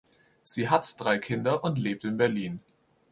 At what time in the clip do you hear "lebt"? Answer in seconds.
1.77-2.05